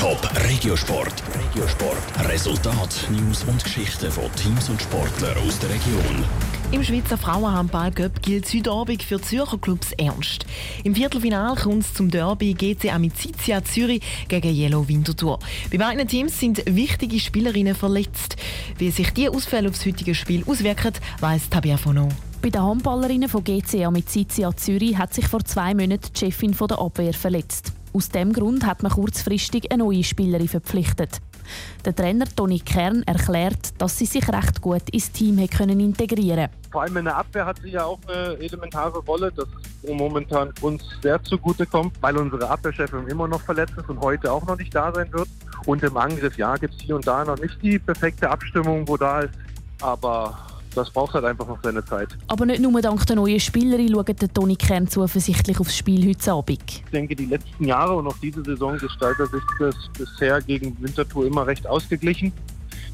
[0.00, 1.12] Top Regiosport.
[1.34, 2.26] Regiosport.
[2.26, 6.24] Resultat, News und Geschichten von Teams und Sportlern aus der Region.
[6.72, 10.46] Im Schweizer Frauenhandball Cup gilt Südabend für Zürcher Clubs ernst.
[10.84, 15.38] Im Viertelfinal kommt es zum Derby GC Amicizia Zürich gegen Yellow Winterthur.
[15.70, 18.36] Bei beiden Teams sind wichtige Spielerinnen verletzt.
[18.78, 22.08] Wie sich die Ausfälle aufs heutige Spiel auswirken, weiss Tabia Fono.
[22.40, 26.78] Bei den Handballerinnen von GC Amicizia Zürich hat sich vor zwei Monaten die Chefin der
[26.78, 27.74] Abwehr verletzt.
[27.92, 31.20] Aus diesem Grund hat man kurzfristig eine neue Spielerin verpflichtet.
[31.84, 36.82] Der Trainer Toni Kern erklärt, dass sie sich recht gut ins Team können integrieren Vor
[36.82, 39.48] allem in der Abwehr hat sie ja auch eine elementare Rolle, das
[39.88, 44.46] momentan uns sehr zugute kommt, weil unsere Abwehrchefin immer noch verletzt ist und heute auch
[44.46, 45.28] noch nicht da sein wird.
[45.66, 48.96] Und im Angriff, ja, gibt es hier und da noch nicht die perfekte Abstimmung, wo
[48.96, 49.34] da ist.
[49.80, 50.38] Aber
[50.74, 52.08] das braucht halt einfach noch seine Zeit.
[52.28, 56.32] Aber nicht nur dank der neuen Spielerin schaut der Toni Kern zuversichtlich aufs Spiel heute
[56.32, 56.62] Abend.
[56.68, 61.26] Ich denke, die letzten Jahre und auch diese Saison gestaltet sich das bisher gegen Winterthur
[61.26, 62.32] immer recht ausgeglichen.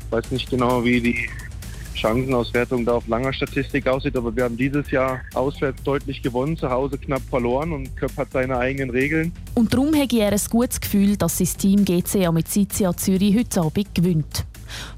[0.06, 1.28] Ich weiß nicht genau, wie die
[1.96, 6.70] Chancenauswertung da auf langer Statistik aussieht, aber wir haben dieses Jahr auswärts deutlich gewonnen, zu
[6.70, 9.32] Hause knapp verloren und Köpp hat seine eigenen Regeln.
[9.54, 13.60] Und darum habe er ein gutes Gefühl, dass sein Team GC mit Sizia Zürich heute
[13.62, 14.44] Abend gewinnt.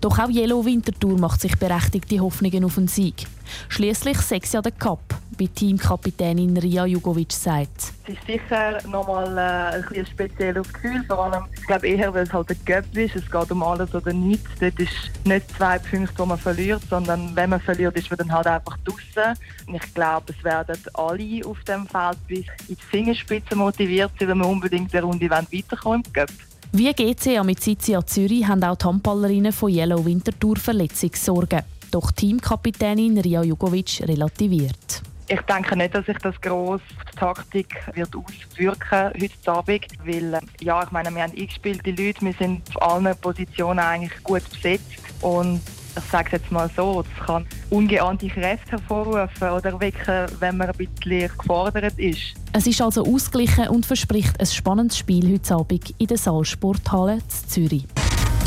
[0.01, 3.27] Doch auch Yellow Winterthur macht sich berechtigte Hoffnungen auf einen Sieg.
[3.69, 5.01] Schließlich sechs ja der Cup,
[5.37, 7.93] wie Teamkapitänin Ria Jugovic sagt.
[8.05, 12.33] Es ist sicher nochmal äh, ein, spezielles Gefühl, vor allem, ich glaube eher, weil es
[12.33, 14.49] halt ein Cup ist, es geht um alles oder nichts.
[14.61, 18.33] Dort ist nicht zwei Punkte, die man verliert, sondern wenn man verliert, ist man dann
[18.33, 19.39] halt einfach draußen.
[19.73, 24.39] Ich glaube, es werden alle auf dem Feld bis in die Fingerspitze motiviert sein, wenn
[24.39, 26.48] wir unbedingt der Runde weiterkommen im.
[26.71, 31.63] Wie GC mit Sizia Zürich haben auch die Handballerinnen von Yellow Winterthur Verletzungssorgen.
[31.91, 35.03] Doch Teamkapitänin Ria Jugovic relativiert.
[35.29, 40.35] Ich denke nicht, dass sich das gross auf die Taktik wird auswirken heute Abend, weil
[40.35, 44.49] äh, ja, ich meine, wir haben eingespielte Leute, wir sind auf allen Positionen eigentlich gut
[44.51, 45.61] besetzt und
[45.99, 50.71] ich sage es jetzt mal so, es kann ungeahnte Kräfte hervorrufen oder wecken, wenn man
[50.71, 52.35] ein bisschen gefordert ist.
[52.53, 57.49] Es ist also ausgeglichen und verspricht ein spannendes Spiel heute Abend in der Saalsporthalle in
[57.49, 57.87] Zürich.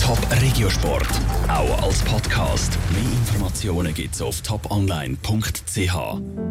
[0.01, 1.07] Top Regiosport,
[1.47, 2.77] auch als Podcast.
[2.91, 5.95] Mehr Informationen gibt's auf toponline.ch.